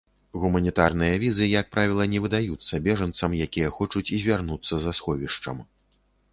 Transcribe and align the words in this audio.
Гуманітарныя 0.43 1.19
візы, 1.23 1.43
як 1.51 1.69
правіла, 1.75 2.07
не 2.15 2.23
выдаюцца 2.25 2.81
бежанцам, 2.89 3.31
якія 3.47 3.69
хочуць 3.79 4.05
звярнуцца 4.17 4.73
за 4.87 4.91
сховішчам. 5.01 5.65